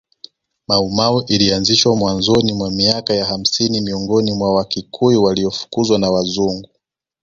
Mau 0.67 0.89
Mau 0.89 1.23
ilianzishwa 1.27 1.95
mwanzoni 1.95 2.53
mwa 2.53 2.71
miaka 2.71 3.13
ya 3.13 3.25
hamsini 3.25 3.81
miongoni 3.81 4.31
mwa 4.31 4.53
Wakikuyu 4.55 5.23
waliofukuzwa 5.23 5.99
na 5.99 6.11
Wazungu 6.11 6.69